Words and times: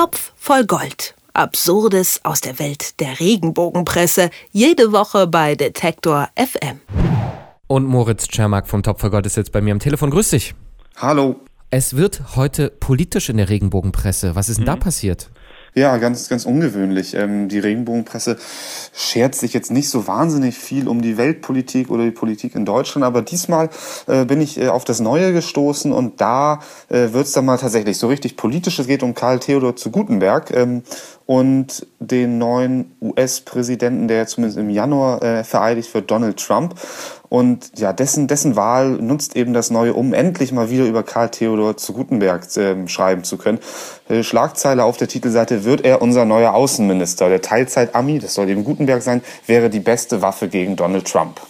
Topf 0.00 0.32
voll 0.34 0.64
Gold. 0.64 1.14
Absurdes 1.34 2.20
aus 2.22 2.40
der 2.40 2.58
Welt 2.58 2.98
der 3.00 3.20
Regenbogenpresse. 3.20 4.30
Jede 4.50 4.92
Woche 4.92 5.26
bei 5.26 5.56
Detektor 5.56 6.30
FM. 6.36 6.80
Und 7.66 7.84
Moritz 7.84 8.26
Czermak 8.28 8.66
vom 8.66 8.82
Topf 8.82 9.02
voll 9.02 9.10
Gold 9.10 9.26
ist 9.26 9.36
jetzt 9.36 9.52
bei 9.52 9.60
mir 9.60 9.72
am 9.72 9.78
Telefon. 9.78 10.08
Grüß 10.08 10.30
dich. 10.30 10.54
Hallo. 10.96 11.36
Es 11.68 11.96
wird 11.96 12.34
heute 12.34 12.70
politisch 12.70 13.28
in 13.28 13.36
der 13.36 13.50
Regenbogenpresse. 13.50 14.34
Was 14.34 14.48
ist 14.48 14.56
denn 14.56 14.64
mhm. 14.64 14.68
da 14.68 14.76
passiert? 14.76 15.28
Ja, 15.74 15.96
ganz, 15.98 16.28
ganz 16.28 16.46
ungewöhnlich. 16.46 17.14
Ähm, 17.14 17.48
die 17.48 17.60
Regenbogenpresse 17.60 18.36
schert 18.92 19.36
sich 19.36 19.52
jetzt 19.52 19.70
nicht 19.70 19.88
so 19.88 20.08
wahnsinnig 20.08 20.58
viel 20.58 20.88
um 20.88 21.00
die 21.00 21.16
Weltpolitik 21.16 21.90
oder 21.90 22.04
die 22.04 22.10
Politik 22.10 22.56
in 22.56 22.64
Deutschland, 22.64 23.04
aber 23.04 23.22
diesmal 23.22 23.70
äh, 24.08 24.24
bin 24.24 24.40
ich 24.40 24.60
äh, 24.60 24.68
auf 24.68 24.84
das 24.84 24.98
Neue 24.98 25.32
gestoßen 25.32 25.92
und 25.92 26.20
da 26.20 26.60
äh, 26.88 27.12
wird 27.12 27.26
es 27.26 27.32
dann 27.32 27.44
mal 27.44 27.56
tatsächlich 27.56 27.98
so 27.98 28.08
richtig 28.08 28.36
politisch. 28.36 28.80
Es 28.80 28.88
geht 28.88 29.04
um 29.04 29.14
Karl 29.14 29.38
Theodor 29.38 29.76
zu 29.76 29.92
Gutenberg 29.92 30.50
ähm, 30.50 30.82
und 31.26 31.86
den 32.00 32.38
neuen 32.38 32.96
US-Präsidenten, 33.00 34.08
der 34.08 34.26
zumindest 34.26 34.58
im 34.58 34.70
Januar 34.70 35.22
äh, 35.22 35.44
vereidigt 35.44 35.94
wird, 35.94 36.10
Donald 36.10 36.44
Trump. 36.44 36.74
Und 37.30 37.78
ja, 37.78 37.92
dessen, 37.92 38.26
dessen 38.26 38.56
Wahl 38.56 38.90
nutzt 38.90 39.36
eben 39.36 39.54
das 39.54 39.70
Neue, 39.70 39.94
um 39.94 40.12
endlich 40.12 40.50
mal 40.50 40.68
wieder 40.68 40.84
über 40.84 41.04
Karl 41.04 41.30
Theodor 41.30 41.76
zu 41.76 41.92
Gutenberg 41.92 42.44
äh, 42.56 42.88
schreiben 42.88 43.22
zu 43.22 43.38
können. 43.38 43.60
Äh, 44.08 44.24
Schlagzeile 44.24 44.82
auf 44.82 44.96
der 44.96 45.06
Titelseite, 45.06 45.64
wird 45.64 45.82
er 45.84 46.02
unser 46.02 46.24
neuer 46.24 46.54
Außenminister? 46.54 47.28
Der 47.28 47.40
Teilzeit-Ami, 47.40 48.18
das 48.18 48.34
soll 48.34 48.50
eben 48.50 48.64
Gutenberg 48.64 49.00
sein, 49.00 49.22
wäre 49.46 49.70
die 49.70 49.80
beste 49.80 50.22
Waffe 50.22 50.48
gegen 50.48 50.74
Donald 50.74 51.06
Trump. 51.06 51.40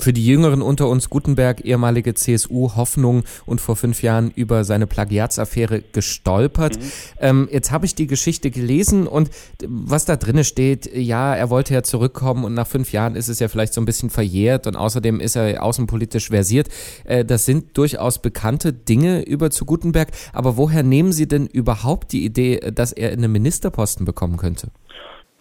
Für 0.00 0.14
die 0.14 0.24
Jüngeren 0.24 0.62
unter 0.62 0.88
uns 0.88 1.10
Gutenberg, 1.10 1.60
ehemalige 1.64 2.14
CSU-Hoffnung 2.14 3.24
und 3.44 3.60
vor 3.60 3.76
fünf 3.76 4.02
Jahren 4.02 4.30
über 4.34 4.64
seine 4.64 4.86
Plagiatsaffäre 4.86 5.82
gestolpert. 5.92 6.78
Mhm. 6.78 6.82
Ähm, 7.20 7.48
jetzt 7.52 7.70
habe 7.70 7.84
ich 7.84 7.94
die 7.94 8.06
Geschichte 8.06 8.50
gelesen 8.50 9.06
und 9.06 9.30
was 9.66 10.06
da 10.06 10.16
drinne 10.16 10.44
steht, 10.44 10.90
ja, 10.96 11.34
er 11.34 11.50
wollte 11.50 11.74
ja 11.74 11.82
zurückkommen 11.82 12.44
und 12.44 12.54
nach 12.54 12.66
fünf 12.66 12.92
Jahren 12.92 13.14
ist 13.14 13.28
es 13.28 13.40
ja 13.40 13.48
vielleicht 13.48 13.74
so 13.74 13.80
ein 13.80 13.84
bisschen 13.84 14.08
verjährt 14.08 14.66
und 14.66 14.74
außerdem 14.74 15.20
ist 15.20 15.36
er 15.36 15.62
außenpolitisch 15.62 16.28
versiert. 16.28 16.68
Äh, 17.04 17.24
das 17.24 17.44
sind 17.44 17.76
durchaus 17.76 18.20
bekannte 18.20 18.72
Dinge 18.72 19.22
über 19.22 19.50
zu 19.50 19.66
Gutenberg, 19.66 20.08
aber 20.32 20.56
woher 20.56 20.82
nehmen 20.82 21.12
Sie 21.12 21.28
denn 21.28 21.46
überhaupt 21.46 22.12
die 22.12 22.24
Idee, 22.24 22.58
dass 22.74 22.92
er 22.92 23.12
einen 23.12 23.30
Ministerposten 23.30 24.06
bekommen 24.06 24.38
könnte? 24.38 24.70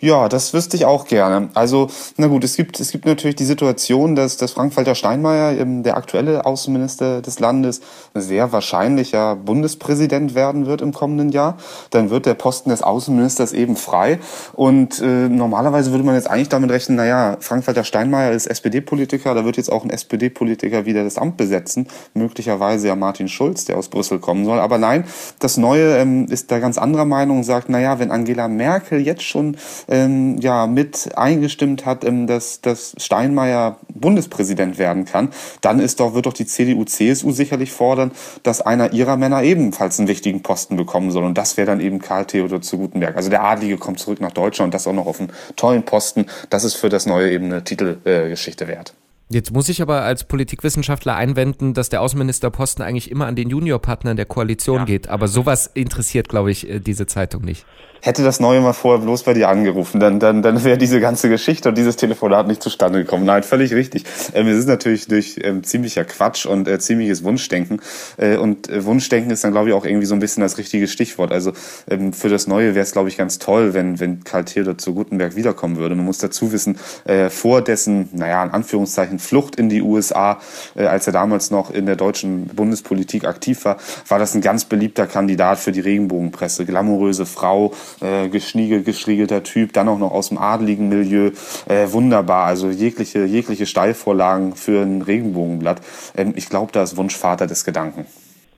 Ja, 0.01 0.29
das 0.29 0.53
wüsste 0.53 0.77
ich 0.77 0.85
auch 0.85 1.05
gerne. 1.05 1.49
Also, 1.55 1.89
na 2.15 2.27
gut, 2.27 2.45
es 2.45 2.55
gibt, 2.55 2.79
es 2.79 2.91
gibt 2.91 3.05
natürlich 3.05 3.35
die 3.35 3.43
Situation, 3.43 4.15
dass, 4.15 4.37
dass 4.37 4.53
Frank-Walter 4.53 4.95
Steinmeier, 4.95 5.65
der 5.65 5.97
aktuelle 5.97 6.45
Außenminister 6.45 7.21
des 7.21 7.41
Landes, 7.41 7.81
sehr 8.13 8.53
wahrscheinlicher 8.53 9.35
Bundespräsident 9.35 10.35
werden 10.35 10.67
wird 10.67 10.81
im 10.81 10.93
kommenden 10.93 11.29
Jahr. 11.29 11.57
Dann 11.89 12.09
wird 12.11 12.25
der 12.25 12.33
Posten 12.35 12.69
des 12.69 12.81
Außenministers 12.81 13.51
eben 13.51 13.75
frei. 13.75 14.19
Und 14.53 15.01
äh, 15.01 15.27
normalerweise 15.27 15.91
würde 15.91 16.05
man 16.05 16.15
jetzt 16.15 16.29
eigentlich 16.29 16.47
damit 16.47 16.71
rechnen, 16.71 16.95
naja, 16.95 17.35
Frank-Walter 17.41 17.83
Steinmeier 17.83 18.31
ist 18.31 18.47
SPD-Politiker, 18.47 19.35
da 19.35 19.43
wird 19.43 19.57
jetzt 19.57 19.69
auch 19.69 19.83
ein 19.83 19.89
SPD-Politiker 19.89 20.85
wieder 20.85 21.03
das 21.03 21.17
Amt 21.17 21.35
besetzen. 21.35 21.89
Möglicherweise 22.13 22.87
ja 22.87 22.95
Martin 22.95 23.27
Schulz, 23.27 23.65
der 23.65 23.77
aus 23.77 23.89
Brüssel 23.89 24.19
kommen 24.19 24.45
soll. 24.45 24.59
Aber 24.59 24.77
nein, 24.77 25.03
das 25.39 25.57
Neue 25.57 25.97
ähm, 25.97 26.27
ist 26.29 26.51
da 26.51 26.59
ganz 26.59 26.77
anderer 26.77 27.05
Meinung 27.05 27.39
und 27.39 27.43
sagt, 27.43 27.67
naja, 27.67 27.99
wenn 27.99 28.11
Angela 28.11 28.47
Merkel 28.47 29.01
jetzt 29.01 29.23
schon 29.23 29.57
ähm, 29.89 30.37
ja, 30.39 30.67
mit 30.67 31.17
eingestimmt 31.17 31.85
hat, 31.85 32.03
ähm, 32.03 32.27
dass, 32.27 32.61
dass 32.61 32.95
Steinmeier 32.97 33.77
Bundespräsident 33.93 34.77
werden 34.77 35.05
kann, 35.05 35.29
dann 35.61 35.79
ist 35.79 35.99
doch, 35.99 36.13
wird 36.13 36.25
doch 36.25 36.33
die 36.33 36.45
CDU, 36.45 36.85
CSU 36.85 37.31
sicherlich 37.31 37.71
fordern, 37.71 38.11
dass 38.43 38.61
einer 38.61 38.93
ihrer 38.93 39.17
Männer 39.17 39.43
ebenfalls 39.43 39.99
einen 39.99 40.07
wichtigen 40.07 40.41
Posten 40.41 40.75
bekommen 40.75 41.11
soll. 41.11 41.23
Und 41.23 41.37
das 41.37 41.57
wäre 41.57 41.67
dann 41.67 41.79
eben 41.79 41.99
Karl 41.99 42.25
Theodor 42.25 42.61
zu 42.61 42.77
Gutenberg. 42.77 43.15
Also 43.15 43.29
der 43.29 43.43
Adlige 43.43 43.77
kommt 43.77 43.99
zurück 43.99 44.21
nach 44.21 44.31
Deutschland 44.31 44.67
und 44.67 44.73
das 44.73 44.87
auch 44.87 44.93
noch 44.93 45.07
auf 45.07 45.19
einen 45.19 45.31
tollen 45.55 45.83
Posten. 45.83 46.25
Das 46.49 46.63
ist 46.63 46.75
für 46.75 46.89
das 46.89 47.05
neue 47.05 47.31
eben 47.31 47.45
eine 47.45 47.63
Titelgeschichte 47.63 48.65
äh, 48.65 48.67
wert. 48.67 48.93
Jetzt 49.31 49.51
muss 49.53 49.69
ich 49.69 49.81
aber 49.83 50.01
als 50.01 50.23
Politikwissenschaftler 50.23 51.15
einwenden, 51.15 51.75
dass 51.75 51.89
der 51.89 52.01
Außenministerposten 52.01 52.83
eigentlich 52.83 53.11
immer 53.11 53.27
an 53.27 53.35
den 53.35 53.49
Juniorpartner 53.49 54.15
der 54.15 54.25
Koalition 54.25 54.79
ja. 54.79 54.85
geht. 54.85 55.07
Aber 55.07 55.27
sowas 55.27 55.69
interessiert, 55.71 56.29
glaube 56.29 56.49
ich, 56.49 56.67
äh, 56.67 56.79
diese 56.79 57.05
Zeitung 57.05 57.43
nicht 57.43 57.65
hätte 58.01 58.23
das 58.23 58.39
Neue 58.39 58.61
mal 58.61 58.73
vorher 58.73 59.03
bloß 59.03 59.23
bei 59.23 59.33
dir 59.33 59.49
angerufen, 59.49 59.99
dann, 59.99 60.19
dann, 60.19 60.41
dann 60.41 60.63
wäre 60.63 60.77
diese 60.77 60.99
ganze 60.99 61.29
Geschichte 61.29 61.69
und 61.69 61.77
dieses 61.77 61.95
Telefonat 61.95 62.47
nicht 62.47 62.63
zustande 62.63 62.99
gekommen. 62.99 63.25
Nein, 63.25 63.43
völlig 63.43 63.73
richtig. 63.73 64.03
Ähm, 64.33 64.47
es 64.47 64.57
ist 64.57 64.67
natürlich 64.67 65.07
durch 65.07 65.39
ähm, 65.43 65.63
ziemlicher 65.63 66.05
Quatsch 66.05 66.45
und 66.45 66.67
äh, 66.67 66.79
ziemliches 66.79 67.23
Wunschdenken. 67.23 67.81
Äh, 68.17 68.37
und 68.37 68.69
äh, 68.69 68.85
Wunschdenken 68.85 69.31
ist 69.31 69.43
dann, 69.43 69.51
glaube 69.51 69.69
ich, 69.69 69.75
auch 69.75 69.85
irgendwie 69.85 70.05
so 70.05 70.13
ein 70.13 70.19
bisschen 70.19 70.41
das 70.41 70.57
richtige 70.57 70.87
Stichwort. 70.87 71.31
Also 71.31 71.53
ähm, 71.89 72.13
für 72.13 72.29
das 72.29 72.47
Neue 72.47 72.75
wäre 72.75 72.83
es, 72.83 72.91
glaube 72.91 73.09
ich, 73.09 73.17
ganz 73.17 73.39
toll, 73.39 73.73
wenn, 73.73 73.99
wenn 73.99 74.23
Karl 74.23 74.45
Theodor 74.45 74.77
zu 74.77 74.93
Gutenberg 74.93 75.35
wiederkommen 75.35 75.77
würde. 75.77 75.95
Man 75.95 76.05
muss 76.05 76.19
dazu 76.19 76.51
wissen, 76.51 76.77
äh, 77.05 77.29
vor 77.29 77.61
dessen, 77.61 78.09
naja, 78.13 78.43
in 78.43 78.51
Anführungszeichen, 78.51 79.18
Flucht 79.19 79.55
in 79.55 79.69
die 79.69 79.81
USA, 79.81 80.39
äh, 80.75 80.85
als 80.85 81.07
er 81.07 81.13
damals 81.13 81.51
noch 81.51 81.71
in 81.71 81.85
der 81.85 81.95
deutschen 81.95 82.47
Bundespolitik 82.47 83.25
aktiv 83.25 83.65
war, 83.65 83.77
war 84.07 84.19
das 84.19 84.35
ein 84.35 84.41
ganz 84.41 84.65
beliebter 84.65 85.07
Kandidat 85.07 85.59
für 85.59 85.71
die 85.71 85.79
Regenbogenpresse. 85.79 86.65
Glamouröse 86.65 87.25
Frau, 87.25 87.73
äh, 88.01 88.29
geschniegelt, 88.29 88.85
geschriegelter 88.85 89.43
Typ, 89.43 89.73
dann 89.73 89.87
auch 89.87 89.99
noch 89.99 90.11
aus 90.11 90.29
dem 90.29 90.37
adligen 90.37 90.89
Milieu, 90.89 91.31
äh, 91.67 91.91
wunderbar, 91.91 92.45
also 92.45 92.69
jegliche, 92.69 93.25
jegliche 93.25 93.65
Steilvorlagen 93.65 94.55
für 94.55 94.81
ein 94.81 95.01
Regenbogenblatt. 95.01 95.81
Ähm, 96.17 96.33
ich 96.35 96.49
glaube, 96.49 96.71
da 96.71 96.83
ist 96.83 96.97
Wunschvater 96.97 97.47
des 97.47 97.65
Gedanken. 97.65 98.05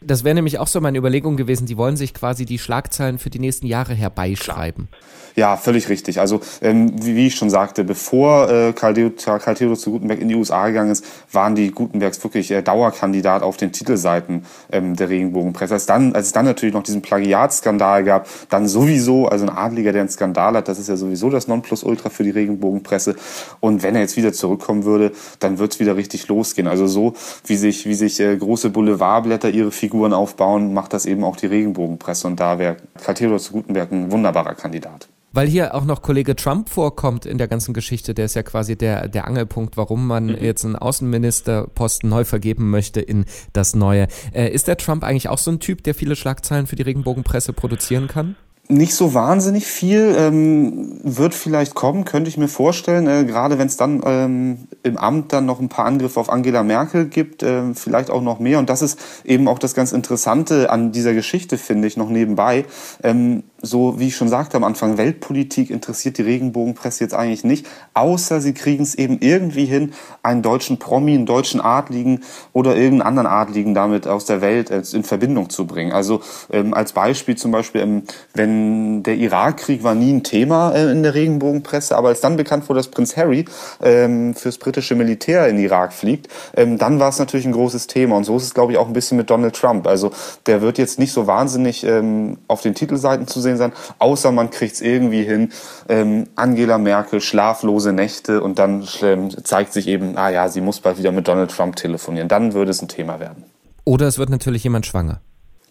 Das 0.04 0.24
wäre 0.24 0.34
nämlich 0.34 0.58
auch 0.58 0.68
so 0.68 0.82
meine 0.82 0.98
Überlegung 0.98 1.38
gewesen. 1.38 1.68
Die 1.68 1.78
wollen 1.78 1.96
sich 1.96 2.16
quasi 2.16 2.46
die 2.46 2.58
Schlagzeilen 2.58 3.20
für 3.20 3.30
die 3.30 3.38
nächsten 3.38 3.68
Jahre 3.68 3.94
herbeischreiben. 3.94 4.90
Ja, 5.36 5.56
völlig 5.58 5.90
richtig. 5.90 6.20
Also 6.20 6.42
ähm, 6.62 6.92
wie, 7.06 7.16
wie 7.16 7.28
ich 7.28 7.36
schon 7.36 7.50
sagte, 7.50 7.84
bevor 7.84 8.50
äh, 8.50 8.74
Karl, 8.74 9.12
Karl 9.12 9.56
Theodor 9.56 9.78
zu 9.78 9.92
Gutenberg 9.92 10.20
in 10.20 10.28
die 10.28 10.36
USA 10.36 10.68
gegangen 10.68 10.92
ist, 10.92 11.06
waren 11.32 11.56
die 11.56 11.72
Gutenbergs 11.72 12.22
wirklich 12.24 12.52
äh, 12.52 12.62
Dauerkandidat 12.62 13.44
auf 13.44 13.58
den 13.58 13.72
Titelseiten 13.72 14.46
ähm, 14.72 14.96
der 14.96 15.10
Regenbogenpresse. 15.10 15.76
Als, 15.76 15.86
dann, 15.86 16.14
als 16.14 16.28
es 16.28 16.32
dann 16.34 16.46
natürlich 16.46 16.74
noch 16.74 16.84
diesen 16.84 17.02
Plagiatskandal 17.02 18.04
gab, 18.04 18.28
dann 18.50 18.68
sowieso, 18.68 19.28
also 19.28 19.46
ein 19.46 19.56
Adliger, 19.56 19.94
der 19.94 20.02
einen 20.02 20.10
Skandal 20.10 20.56
hat, 20.56 20.68
das 20.68 20.80
ist 20.80 20.90
ja 20.90 20.98
sowieso 20.98 21.30
das 21.30 21.48
Nonplusultra 21.48 22.10
für 22.10 22.24
die 22.24 22.32
Regenbogenpresse. 22.32 23.16
Und 23.60 23.84
wenn 23.84 23.96
er 23.96 24.02
jetzt 24.02 24.18
wieder 24.18 24.34
zurückkommen 24.34 24.84
würde, 24.84 25.12
dann 25.40 25.60
wird 25.60 25.74
es 25.74 25.80
wieder 25.80 25.96
richtig 25.96 26.28
losgehen. 26.28 26.68
Also 26.68 26.88
so, 26.88 27.14
wie 27.46 27.56
sich, 27.56 27.86
wie 27.86 27.94
sich 27.94 28.20
äh, 28.20 28.36
große 28.36 28.70
Boulevardblätter 28.70 29.50
ihre 29.50 29.72
Figuren 29.72 29.91
aufbauen, 30.14 30.74
macht 30.74 30.94
das 30.94 31.06
eben 31.06 31.24
auch 31.24 31.36
die 31.36 31.48
Regenbogenpresse. 31.48 32.28
Und 32.28 32.40
da 32.40 32.60
wäre 32.60 32.78
Karl 33.04 33.16
Theodor 33.16 33.40
zu 33.40 33.54
Gutenberg 33.54 33.92
ein 33.92 34.12
wunderbarer 34.12 34.56
Kandidat. 34.56 35.08
Weil 35.34 35.48
hier 35.48 35.76
auch 35.76 35.86
noch 35.86 36.02
Kollege 36.02 36.36
Trump 36.36 36.68
vorkommt 36.68 37.26
in 37.26 37.38
der 37.38 37.48
ganzen 37.48 37.74
Geschichte, 37.74 38.14
der 38.14 38.26
ist 38.26 38.36
ja 38.36 38.44
quasi 38.44 38.76
der, 38.76 39.08
der 39.08 39.28
Angelpunkt, 39.28 39.78
warum 39.78 40.06
man 40.06 40.26
mhm. 40.26 40.38
jetzt 40.42 40.66
einen 40.66 40.76
Außenministerposten 40.76 42.10
neu 42.10 42.26
vergeben 42.26 42.70
möchte 42.70 43.00
in 43.00 43.26
das 43.54 43.74
Neue. 43.74 44.08
Äh, 44.34 44.50
ist 44.50 44.68
der 44.68 44.78
Trump 44.78 45.04
eigentlich 45.04 45.30
auch 45.30 45.38
so 45.38 45.52
ein 45.52 45.60
Typ, 45.60 45.84
der 45.84 45.96
viele 45.96 46.18
Schlagzeilen 46.18 46.68
für 46.68 46.76
die 46.76 46.84
Regenbogenpresse 46.84 47.54
produzieren 47.54 48.08
kann? 48.08 48.36
Nicht 48.72 48.96
so 48.96 49.14
wahnsinnig 49.14 49.68
viel. 49.68 50.16
Ähm, 50.18 51.00
wird 51.04 51.34
vielleicht 51.34 51.76
kommen, 51.76 52.06
könnte 52.06 52.30
ich 52.30 52.38
mir 52.38 52.48
vorstellen. 52.48 53.08
Äh, 53.08 53.26
gerade 53.26 53.60
wenn 53.60 53.68
es 53.68 53.78
dann 53.78 54.02
ähm, 54.06 54.68
im 54.84 54.98
Amt 54.98 55.34
dann 55.34 55.46
noch 55.46 55.60
ein 55.60 55.70
paar 55.70 55.86
Angriffe 55.86 56.20
auf 56.20 56.30
Angela 56.30 56.64
Merkel 56.64 57.06
gibt, 57.06 57.44
äh, 57.44 57.74
vielleicht 57.74 58.10
auch 58.10 58.22
noch 58.22 58.40
mehr. 58.40 58.60
Und 58.60 58.70
das 58.70 58.82
ist 58.82 59.00
eben 59.24 59.48
auch 59.48 59.60
das 59.60 59.74
ganz 59.74 59.92
Interessante 59.92 60.70
an 60.70 60.92
dieser 60.92 61.14
Geschichte, 61.14 61.58
finde 61.58 61.88
ich, 61.88 61.98
noch 61.98 62.10
nebenbei. 62.10 62.66
Ähm, 63.04 63.44
so 63.62 64.00
wie 64.00 64.08
ich 64.08 64.16
schon 64.16 64.30
sagte 64.30 64.58
am 64.58 64.64
Anfang, 64.64 64.98
Weltpolitik 64.98 65.70
interessiert 65.70 66.18
die 66.18 66.24
Regenbogenpresse 66.24 67.04
jetzt 67.04 67.14
eigentlich 67.14 67.44
nicht, 67.44 67.68
außer 67.94 68.42
sie 68.42 68.54
kriegen 68.54 68.84
es 68.84 68.96
eben 68.96 69.20
irgendwie 69.20 69.66
hin, 69.66 69.94
einen 70.24 70.42
deutschen 70.42 70.80
Promi, 70.80 71.14
einen 71.14 71.26
deutschen 71.26 71.62
Adligen 71.62 72.22
oder 72.54 72.76
irgendeinen 72.76 73.02
anderen 73.02 73.28
Adligen 73.28 73.74
damit 73.74 74.08
aus 74.08 74.26
der 74.26 74.42
Welt 74.42 74.72
äh, 74.72 74.82
in 74.94 75.04
Verbindung 75.04 75.50
zu 75.50 75.68
bringen. 75.68 75.92
Also 75.92 76.22
ähm, 76.52 76.74
als 76.74 76.94
Beispiel 76.94 77.36
zum 77.36 77.52
Beispiel, 77.52 77.82
ähm, 77.82 78.04
wenn 78.34 79.04
der 79.04 79.16
Irakkrieg 79.16 79.84
war 79.84 79.96
nie 79.96 80.12
ein 80.12 80.24
Thema 80.24 80.72
äh, 80.72 80.92
in 80.92 81.04
der 81.04 81.14
Regenbogenpresse, 81.14 81.96
aber 81.96 82.10
als 82.10 82.22
dann 82.22 82.38
bekannt 82.38 82.68
wurde, 82.68 82.80
dass 82.80 82.88
Prinz 82.88 83.16
Harry 83.16 83.46
ähm, 83.82 84.34
fürs 84.34 84.58
britische 84.58 84.96
Militär 84.96 85.48
in 85.48 85.58
Irak 85.58 85.94
fliegt, 85.94 86.28
ähm, 86.56 86.78
dann 86.78 87.00
war 87.00 87.10
es 87.10 87.20
natürlich 87.20 87.46
ein 87.46 87.52
großes 87.52 87.88
Thema. 87.88 88.18
Und 88.18 88.24
so 88.24 88.38
ist 88.38 88.44
es, 88.44 88.54
glaube 88.54 88.72
ich, 88.72 88.78
auch 88.78 88.88
ein 88.88 88.94
bisschen 88.94 89.18
mit 89.18 89.30
Donald 89.30 89.56
Trump. 89.56 89.88
Also 89.88 90.12
der 90.46 90.62
wird 90.62 90.78
jetzt 90.78 91.00
nicht 91.00 91.14
so 91.14 91.28
wahnsinnig 91.28 91.84
ähm, 91.84 92.38
auf 92.48 92.62
den 92.62 92.74
Titelseiten 92.74 93.28
zu 93.28 93.40
sehen 93.40 93.51
sehen 93.58 93.72
sein, 93.72 93.74
außer 94.00 94.32
man 94.32 94.50
kriegt 94.50 94.76
es 94.76 94.82
irgendwie 94.82 95.24
hin. 95.24 95.52
Ähm, 95.90 96.28
Angela 96.36 96.78
Merkel, 96.78 97.22
schlaflose 97.22 97.94
Nächte 97.94 98.42
und 98.42 98.60
dann 98.60 98.88
ähm, 99.02 99.30
zeigt 99.44 99.74
sich 99.74 99.88
eben, 99.88 100.18
ah 100.18 100.30
ja, 100.30 100.50
sie 100.50 100.62
muss 100.62 100.80
bald 100.80 100.98
wieder 100.98 101.12
mit 101.12 101.28
Donald 101.28 101.52
Trump 101.52 101.76
telefonieren. 101.76 102.28
Dann 102.28 102.54
würde 102.54 102.72
es 102.72 102.82
ein 102.82 102.88
Thema 102.88 103.20
werden. 103.20 103.46
Oder 103.84 104.08
es 104.08 104.18
wird 104.18 104.30
natürlich 104.30 104.64
jemand 104.64 104.86
schwanger. 104.86 105.22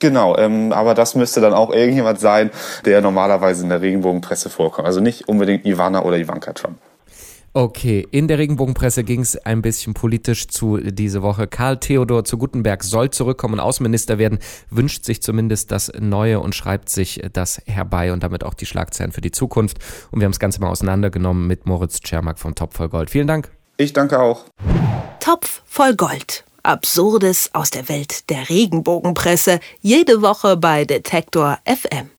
Genau, 0.01 0.37
ähm, 0.39 0.73
aber 0.73 0.95
das 0.95 1.15
müsste 1.15 1.43
dann 1.43 1.53
auch 1.53 1.71
irgendjemand 1.71 2.19
sein, 2.19 2.51
der 2.87 3.03
normalerweise 3.03 3.63
in 3.63 3.69
der 3.69 3.83
Regenbogenpresse 3.83 4.49
vorkommt. 4.49 4.87
Also 4.87 5.01
nicht 5.01 5.29
unbedingt 5.29 5.67
Ivana 5.67 6.03
oder 6.03 6.17
Ivanka 6.17 6.55
Trump. 6.55 6.79
Okay, 7.53 8.07
in 8.13 8.29
der 8.29 8.39
Regenbogenpresse 8.39 9.03
ging 9.03 9.23
es 9.23 9.37
ein 9.37 9.61
bisschen 9.61 9.93
politisch 9.93 10.47
zu 10.47 10.77
diese 10.77 11.21
Woche. 11.23 11.49
Karl 11.49 11.81
Theodor 11.81 12.25
zu 12.25 12.39
Gutenberg 12.39 12.85
soll 12.85 13.11
zurückkommen 13.11 13.55
und 13.55 13.61
Außenminister 13.61 14.19
werden, 14.19 14.39
wünscht 14.71 15.05
sich 15.05 15.21
zumindest 15.21 15.73
das 15.73 15.91
Neue 15.99 16.39
und 16.39 16.55
schreibt 16.55 16.89
sich 16.89 17.21
das 17.33 17.61
herbei 17.67 18.13
und 18.13 18.23
damit 18.23 18.45
auch 18.45 18.55
die 18.55 18.67
Schlagzeilen 18.67 19.11
für 19.11 19.21
die 19.21 19.33
Zukunft. 19.33 19.79
Und 20.13 20.21
wir 20.21 20.27
haben 20.27 20.33
das 20.33 20.39
Ganze 20.39 20.61
mal 20.61 20.69
auseinandergenommen 20.69 21.49
mit 21.49 21.67
Moritz 21.67 21.99
Czermak 21.99 22.39
vom 22.39 22.55
Topf 22.55 22.77
voll 22.77 22.89
Gold. 22.89 23.11
Vielen 23.11 23.27
Dank. 23.27 23.51
Ich 23.79 23.93
danke 23.93 24.21
auch. 24.21 24.45
Topf 25.19 25.63
voll 25.67 25.97
Gold. 25.97 26.45
Absurdes 26.63 27.51
aus 27.53 27.71
der 27.71 27.89
Welt 27.89 28.31
der 28.31 28.49
Regenbogenpresse. 28.49 29.59
Jede 29.81 30.23
Woche 30.23 30.57
bei 30.57 30.85
Detektor 30.85 31.59
FM. 31.65 32.07